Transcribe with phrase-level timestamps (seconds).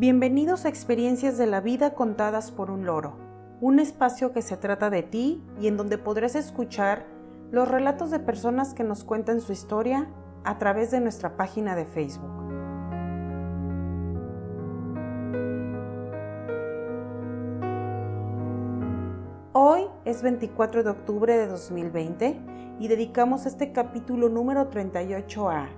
[0.00, 3.18] Bienvenidos a Experiencias de la Vida contadas por un loro,
[3.60, 7.04] un espacio que se trata de ti y en donde podrás escuchar
[7.50, 10.08] los relatos de personas que nos cuentan su historia
[10.42, 12.30] a través de nuestra página de Facebook.
[19.52, 22.40] Hoy es 24 de octubre de 2020
[22.78, 25.68] y dedicamos este capítulo número 38 a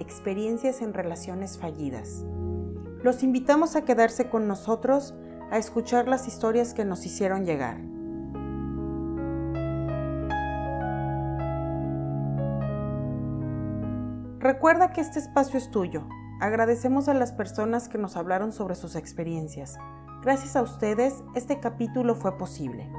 [0.00, 2.26] Experiencias en relaciones fallidas.
[3.02, 5.14] Los invitamos a quedarse con nosotros
[5.50, 7.78] a escuchar las historias que nos hicieron llegar.
[14.38, 16.06] Recuerda que este espacio es tuyo.
[16.40, 19.78] Agradecemos a las personas que nos hablaron sobre sus experiencias.
[20.22, 22.90] Gracias a ustedes, este capítulo fue posible.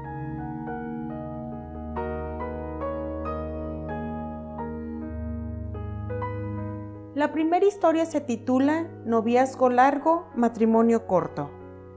[7.14, 11.50] La primera historia se titula Noviazgo largo, matrimonio corto.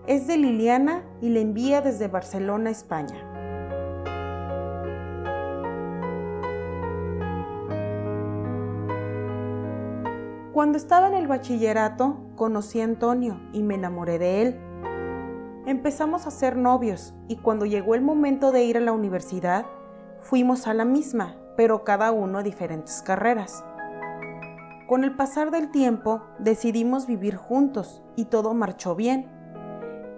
[0.07, 3.15] Es de Liliana y la envía desde Barcelona, España.
[10.51, 14.59] Cuando estaba en el bachillerato, conocí a Antonio y me enamoré de él.
[15.65, 19.65] Empezamos a ser novios y cuando llegó el momento de ir a la universidad,
[20.19, 23.63] fuimos a la misma, pero cada uno a diferentes carreras.
[24.87, 29.27] Con el pasar del tiempo decidimos vivir juntos y todo marchó bien.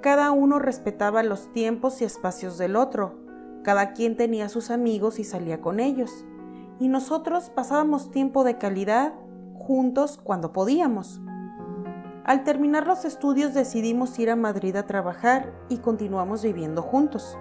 [0.02, 3.16] Cada uno respetaba los tiempos y espacios del otro,
[3.64, 6.26] cada quien tenía sus amigos y salía con ellos,
[6.80, 9.14] y nosotros pasábamos tiempo de calidad
[9.54, 11.22] juntos cuando podíamos.
[12.26, 17.38] Al terminar los estudios decidimos ir a Madrid a trabajar y continuamos viviendo juntos.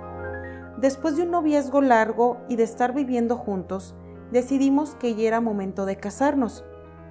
[0.79, 3.97] Después de un noviazgo largo y de estar viviendo juntos,
[4.31, 6.65] decidimos que ya era momento de casarnos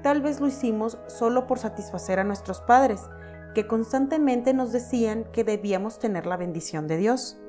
[0.06, 3.10] Tal vez lo hicimos solo por satisfacer a nuestros padres,
[3.56, 7.40] que constantemente nos decían que debíamos tener la bendición de Dios.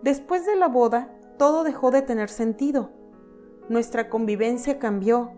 [0.00, 2.92] Después de la boda, todo dejó de tener sentido.
[3.68, 5.32] Nuestra convivencia cambió.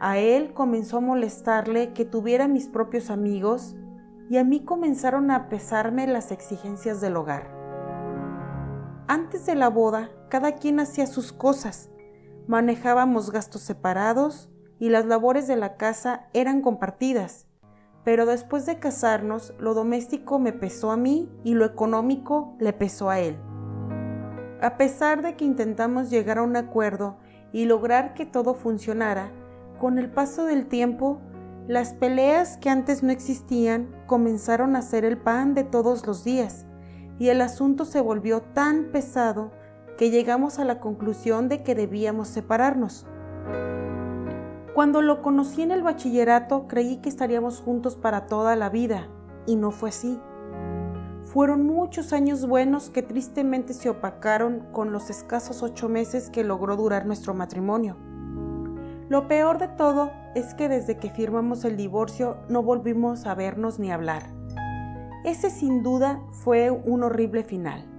[0.00, 3.76] A él comenzó a molestarle que tuviera mis propios amigos
[4.30, 7.50] y a mí comenzaron a pesarme las exigencias del hogar.
[9.06, 11.90] Antes de la boda, cada quien hacía sus cosas.
[12.46, 17.46] Manejábamos gastos separados, y las labores de la casa eran compartidas,
[18.04, 23.10] pero después de casarnos lo doméstico me pesó a mí y lo económico le pesó
[23.10, 23.36] a él.
[24.60, 27.16] A pesar de que intentamos llegar a un acuerdo
[27.52, 29.30] y lograr que todo funcionara,
[29.78, 31.20] con el paso del tiempo,
[31.68, 36.64] las peleas que antes no existían comenzaron a ser el pan de todos los días
[37.18, 39.50] y el asunto se volvió tan pesado
[39.98, 43.06] que llegamos a la conclusión de que debíamos separarnos.
[44.76, 49.08] Cuando lo conocí en el bachillerato creí que estaríamos juntos para toda la vida
[49.46, 50.20] y no fue así.
[51.24, 56.76] Fueron muchos años buenos que tristemente se opacaron con los escasos ocho meses que logró
[56.76, 57.96] durar nuestro matrimonio.
[59.08, 63.78] Lo peor de todo es que desde que firmamos el divorcio no volvimos a vernos
[63.78, 64.24] ni hablar.
[65.24, 67.95] Ese sin duda fue un horrible final.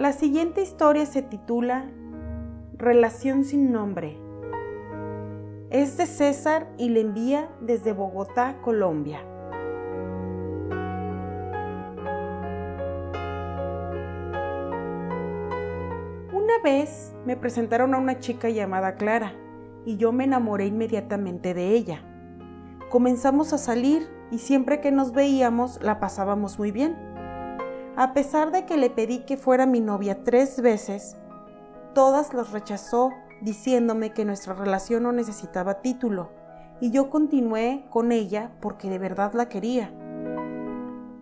[0.00, 1.84] La siguiente historia se titula
[2.72, 4.16] Relación sin nombre.
[5.68, 9.20] Es de César y le envía desde Bogotá, Colombia.
[16.32, 19.34] Una vez me presentaron a una chica llamada Clara
[19.84, 22.02] y yo me enamoré inmediatamente de ella.
[22.88, 27.09] Comenzamos a salir y siempre que nos veíamos la pasábamos muy bien.
[27.96, 31.16] A pesar de que le pedí que fuera mi novia tres veces,
[31.92, 36.30] todas los rechazó diciéndome que nuestra relación no necesitaba título
[36.80, 39.92] y yo continué con ella porque de verdad la quería.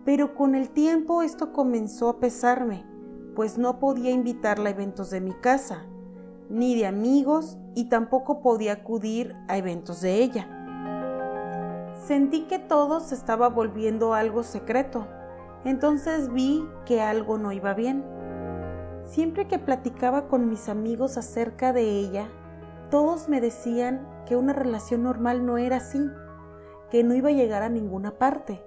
[0.05, 2.85] Pero con el tiempo esto comenzó a pesarme,
[3.35, 5.85] pues no podía invitarla a eventos de mi casa,
[6.49, 10.47] ni de amigos y tampoco podía acudir a eventos de ella.
[12.05, 15.07] Sentí que todo se estaba volviendo algo secreto
[15.65, 18.03] entonces vi que algo no iba bien.
[19.03, 22.29] Siempre que platicaba con mis amigos acerca de ella,
[22.89, 25.99] todos me decían que una relación normal no era así,
[26.91, 28.63] que no iba a llegar a ninguna parte.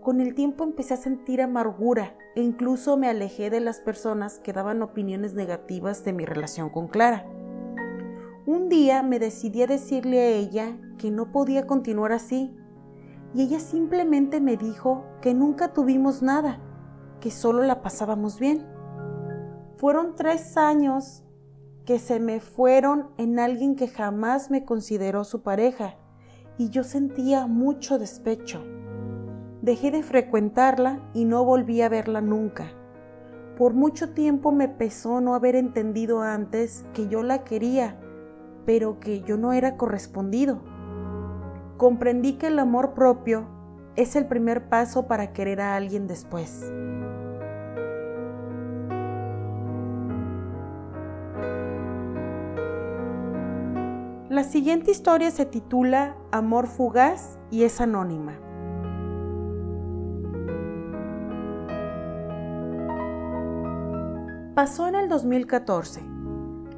[0.00, 4.52] Con el tiempo empecé a sentir amargura e incluso me alejé de las personas que
[4.52, 7.26] daban opiniones negativas de mi relación con Clara.
[8.44, 12.56] Un día me decidí a decirle a ella que no podía continuar así,
[13.34, 16.58] y ella simplemente me dijo que nunca tuvimos nada,
[17.20, 18.66] que solo la pasábamos bien.
[19.76, 21.24] Fueron tres años
[21.84, 25.96] que se me fueron en alguien que jamás me consideró su pareja
[26.58, 28.62] y yo sentía mucho despecho.
[29.62, 32.72] Dejé de frecuentarla y no volví a verla nunca.
[33.56, 37.98] Por mucho tiempo me pesó no haber entendido antes que yo la quería,
[38.66, 40.60] pero que yo no era correspondido.
[41.82, 43.44] Comprendí que el amor propio
[43.96, 46.70] es el primer paso para querer a alguien después.
[54.28, 58.34] La siguiente historia se titula Amor fugaz y es anónima.
[64.54, 66.00] Pasó en el 2014.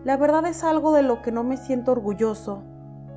[0.05, 2.63] La verdad es algo de lo que no me siento orgulloso,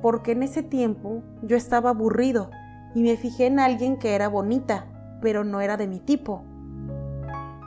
[0.02, 2.50] porque en ese tiempo yo estaba aburrido
[2.94, 4.86] y me fijé en alguien que era bonita,
[5.20, 6.44] pero no era de mi tipo.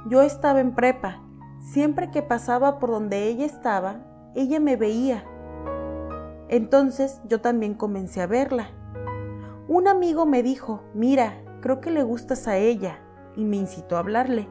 [0.10, 1.22] Yo estaba en prepa.
[1.60, 4.02] Siempre que pasaba por donde ella estaba,
[4.34, 5.24] ella me veía
[6.52, 8.68] entonces yo también comencé a verla.
[9.70, 13.00] Un amigo me dijo, mira, creo que le gustas a ella,
[13.38, 14.50] y me incitó a hablarle.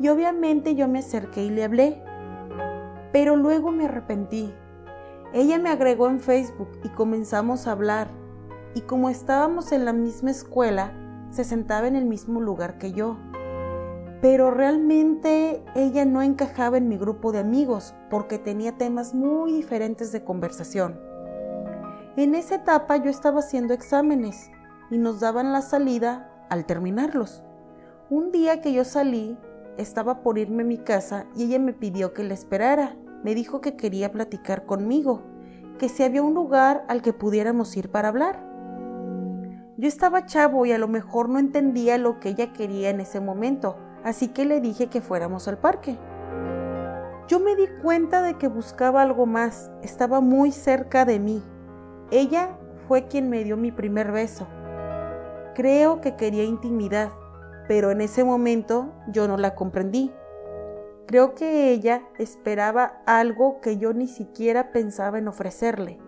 [0.00, 2.02] Y obviamente yo me acerqué y le hablé.
[3.12, 4.52] Pero luego me arrepentí.
[5.32, 8.08] Ella me agregó en Facebook y comenzamos a hablar.
[8.74, 10.92] Y como estábamos en la misma escuela,
[11.30, 13.16] se sentaba en el mismo lugar que yo.
[14.20, 20.12] Pero realmente ella no encajaba en mi grupo de amigos porque tenía temas muy diferentes
[20.12, 21.00] de conversación.
[22.16, 24.50] En esa etapa yo estaba haciendo exámenes
[24.90, 27.42] y nos daban la salida al terminarlos.
[28.10, 29.38] Un día que yo salí,
[29.78, 32.96] estaba por irme a mi casa y ella me pidió que la esperara.
[33.22, 35.22] Me dijo que quería platicar conmigo,
[35.78, 38.44] que si había un lugar al que pudiéramos ir para hablar.
[39.76, 43.20] Yo estaba chavo y a lo mejor no entendía lo que ella quería en ese
[43.20, 45.96] momento, así que le dije que fuéramos al parque.
[47.28, 51.42] Yo me di cuenta de que buscaba algo más, estaba muy cerca de mí,
[52.10, 52.58] ella
[52.88, 54.48] fue quien me dio mi primer beso.
[55.54, 57.10] Creo que quería intimidad,
[57.68, 60.12] pero en ese momento yo no la comprendí.
[61.10, 65.98] Creo que ella esperaba algo que yo ni siquiera pensaba en ofrecerle.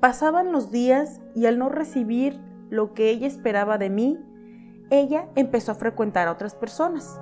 [0.00, 4.18] Pasaban los días y al no recibir lo que ella esperaba de mí,
[4.90, 7.20] ella empezó a frecuentar a otras personas.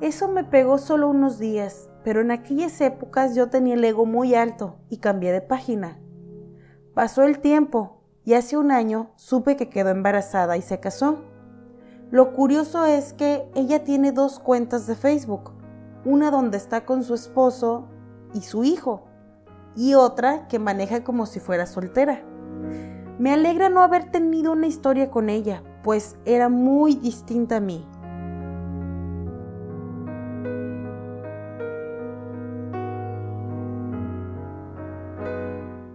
[0.00, 4.36] Eso me pegó solo unos días, pero en aquellas épocas yo tenía el ego muy
[4.36, 5.98] alto y cambié de página.
[6.94, 11.31] Pasó el tiempo y hace un año supe que quedó embarazada y se casó.
[12.12, 15.50] Lo curioso es que ella tiene dos cuentas de Facebook,
[16.04, 17.88] una donde está con su esposo
[18.34, 19.04] y su hijo,
[19.76, 22.22] y otra que maneja como si fuera soltera.
[23.18, 27.82] Me alegra no haber tenido una historia con ella, pues era muy distinta a mí.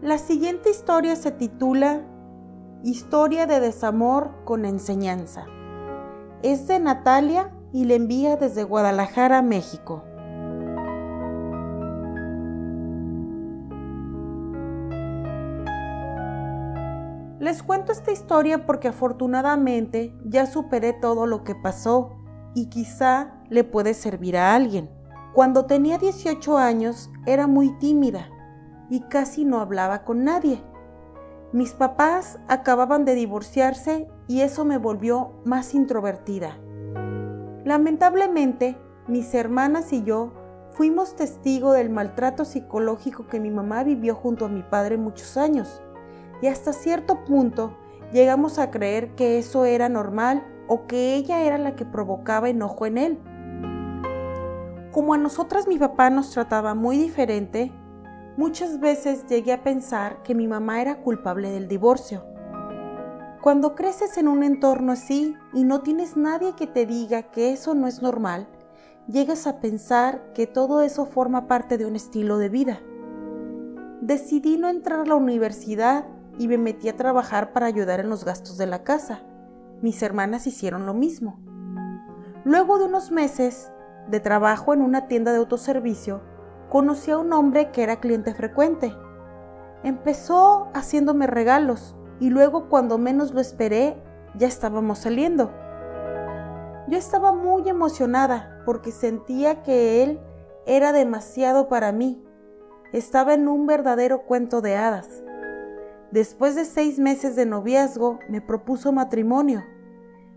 [0.02, 2.02] La siguiente historia se titula
[2.84, 5.46] Historia de desamor con enseñanza.
[6.48, 10.06] Es de Natalia y le envía desde Guadalajara, México.
[17.42, 22.12] Les cuento esta historia porque afortunadamente ya superé todo lo que pasó
[22.56, 24.90] y quizá le puede servir a alguien.
[25.34, 28.30] Cuando tenía 18 años era muy tímida
[28.90, 30.64] y casi no hablaba con nadie.
[31.54, 36.58] Mis papás acababan de divorciarse y eso me volvió más introvertida.
[37.64, 38.78] Lamentablemente,
[39.08, 40.34] mis hermanas y yo
[40.72, 45.82] fuimos testigo del maltrato psicológico que mi mamá vivió junto a mi padre muchos años
[46.42, 47.78] y hasta cierto punto
[48.12, 52.86] llegamos a creer que eso era normal o que ella era la que provocaba enojo
[52.86, 53.20] en él.
[54.92, 57.72] Como a nosotras mi papá nos trataba muy diferente,
[58.38, 62.24] Muchas veces llegué a pensar que mi mamá era culpable del divorcio.
[63.42, 67.74] Cuando creces en un entorno así y no tienes nadie que te diga que eso
[67.74, 68.48] no es normal,
[69.08, 72.80] llegas a pensar que todo eso forma parte de un estilo de vida.
[74.02, 76.06] Decidí no entrar a la universidad
[76.38, 79.22] y me metí a trabajar para ayudar en los gastos de la casa.
[79.82, 81.40] Mis hermanas hicieron lo mismo.
[82.44, 83.72] Luego de unos meses
[84.08, 86.22] de trabajo en una tienda de autoservicio,
[86.70, 88.94] conocí a un hombre que era cliente frecuente.
[89.84, 94.02] Empezó haciéndome regalos y luego cuando menos lo esperé
[94.36, 95.52] ya estábamos saliendo.
[96.88, 100.20] Yo estaba muy emocionada porque sentía que él
[100.66, 102.24] era demasiado para mí.
[102.94, 105.24] Estaba en un verdadero cuento de hadas.
[106.12, 109.66] Después de seis meses de noviazgo me propuso matrimonio.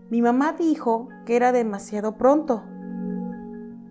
[0.09, 2.63] Mi mamá dijo que era demasiado pronto,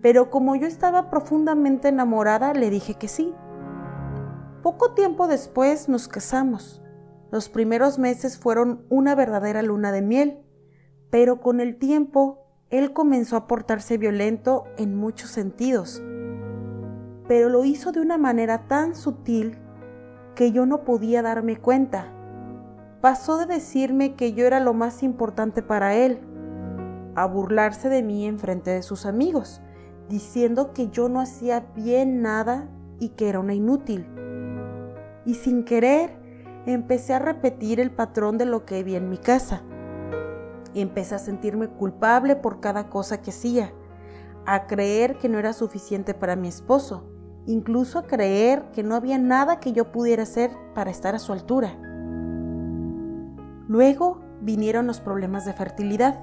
[0.01, 3.33] pero como yo estaba profundamente enamorada, le dije que sí.
[4.63, 6.81] Poco tiempo después nos casamos.
[7.31, 10.39] Los primeros meses fueron una verdadera luna de miel,
[11.09, 16.01] pero con el tiempo él comenzó a portarse violento en muchos sentidos,
[17.27, 19.57] pero lo hizo de una manera tan sutil
[20.35, 22.07] que yo no podía darme cuenta.
[23.01, 26.19] Pasó de decirme que yo era lo más importante para él,
[27.15, 29.61] a burlarse de mí en frente de sus amigos,
[30.11, 32.67] diciendo que yo no hacía bien nada
[32.99, 34.05] y que era una inútil.
[35.25, 36.11] Y sin querer,
[36.65, 39.61] empecé a repetir el patrón de lo que vi en mi casa.
[40.73, 43.71] Y empecé a sentirme culpable por cada cosa que hacía,
[44.45, 47.09] a creer que no era suficiente para mi esposo,
[47.45, 51.31] incluso a creer que no había nada que yo pudiera hacer para estar a su
[51.31, 51.77] altura.
[53.69, 56.21] Luego vinieron los problemas de fertilidad.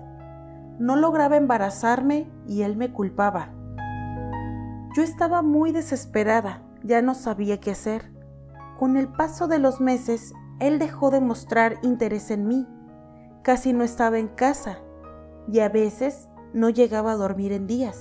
[0.79, 3.58] No lograba embarazarme y él me culpaba.
[4.95, 8.11] Yo estaba muy desesperada, ya no sabía qué hacer.
[8.79, 12.67] Con el paso de los meses, él dejó de mostrar interés en mí.
[13.43, 14.79] Casi no estaba en casa
[15.47, 17.99] y a veces no llegaba a dormir en días.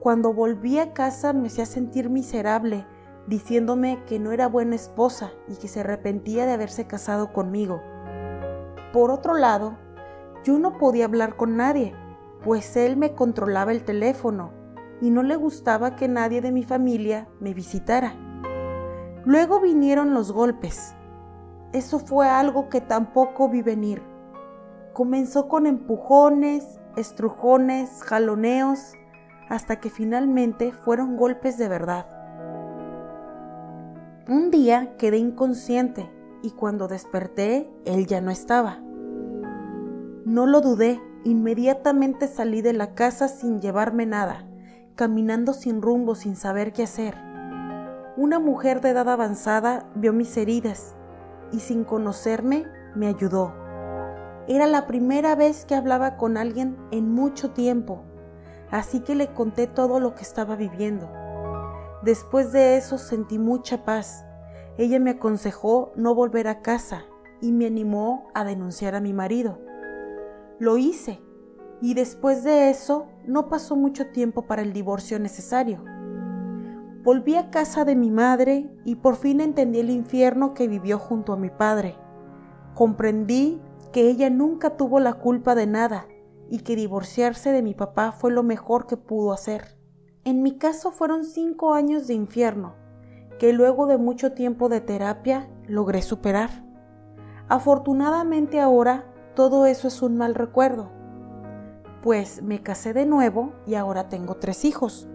[0.00, 2.86] Cuando volví a casa me hacía sentir miserable,
[3.26, 7.82] diciéndome que no era buena esposa y que se arrepentía de haberse casado conmigo.
[8.94, 9.76] Por otro lado,
[10.44, 11.94] yo no podía hablar con nadie,
[12.42, 14.63] pues él me controlaba el teléfono
[15.04, 18.14] y no le gustaba que nadie de mi familia me visitara.
[19.26, 20.94] Luego vinieron los golpes.
[21.74, 24.02] Eso fue algo que tampoco vi venir.
[24.94, 28.94] Comenzó con empujones, estrujones, jaloneos,
[29.50, 32.06] hasta que finalmente fueron golpes de verdad.
[34.26, 38.78] Un día quedé inconsciente y cuando desperté él ya no estaba.
[40.24, 44.46] No lo dudé, inmediatamente salí de la casa sin llevarme nada
[44.94, 47.14] caminando sin rumbo, sin saber qué hacer.
[48.16, 50.94] Una mujer de edad avanzada vio mis heridas
[51.50, 53.52] y sin conocerme me ayudó.
[54.46, 58.04] Era la primera vez que hablaba con alguien en mucho tiempo,
[58.70, 61.10] así que le conté todo lo que estaba viviendo.
[62.02, 64.24] Después de eso sentí mucha paz.
[64.76, 67.04] Ella me aconsejó no volver a casa
[67.40, 69.58] y me animó a denunciar a mi marido.
[70.58, 71.20] Lo hice
[71.84, 75.84] y después de eso no pasó mucho tiempo para el divorcio necesario.
[77.02, 81.34] Volví a casa de mi madre y por fin entendí el infierno que vivió junto
[81.34, 81.94] a mi padre.
[82.72, 83.60] Comprendí
[83.92, 86.08] que ella nunca tuvo la culpa de nada
[86.48, 89.76] y que divorciarse de mi papá fue lo mejor que pudo hacer.
[90.24, 92.76] En mi caso fueron cinco años de infierno,
[93.38, 96.64] que luego de mucho tiempo de terapia logré superar.
[97.50, 100.93] Afortunadamente ahora todo eso es un mal recuerdo
[102.04, 105.08] pues me casé de nuevo y ahora tengo tres hijos.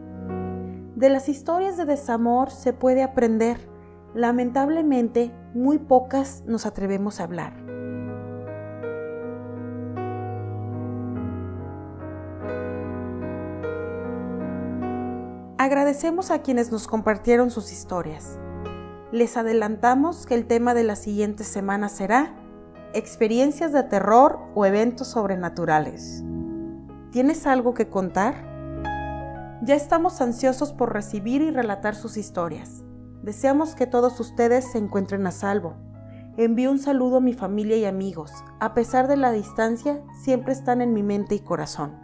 [0.96, 3.70] De las historias de desamor se puede aprender.
[4.16, 7.54] Lamentablemente, muy pocas nos atrevemos a hablar.
[15.60, 18.40] Agradecemos a quienes nos compartieron sus historias.
[19.12, 22.34] Les adelantamos que el tema de la siguiente semana será
[22.96, 26.24] experiencias de terror o eventos sobrenaturales.
[27.12, 28.36] ¿Tienes algo que contar?
[29.64, 32.84] Ya estamos ansiosos por recibir y relatar sus historias.
[33.24, 35.74] Deseamos que todos ustedes se encuentren a salvo.
[36.38, 38.32] Envío un saludo a mi familia y amigos.
[38.60, 41.98] A pesar de la distancia, siempre están en mi mente y corazón.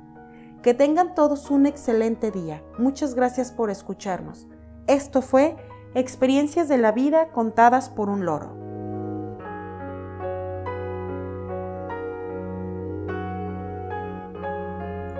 [0.64, 2.64] Que tengan todos un excelente día.
[2.80, 4.48] Muchas gracias por escucharnos.
[4.88, 5.56] Esto fue
[5.94, 8.65] Experiencias de la vida contadas por un loro.